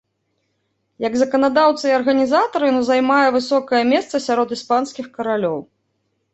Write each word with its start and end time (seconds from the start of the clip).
Як 1.07 1.13
заканадаўца 1.21 1.83
і 1.91 1.93
арганізатар 1.99 2.61
ён 2.71 2.81
займае 2.89 3.21
высокае 3.37 3.83
месца 3.93 4.25
сярод 4.27 4.59
іспанскіх 4.59 5.05
каралёў. 5.21 5.59